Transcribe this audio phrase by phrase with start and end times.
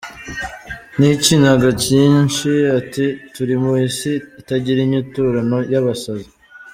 [0.99, 6.29] "N’ikiniga cyinshi, ati "Turi mu Isi itagira inyiturano y’abasazi.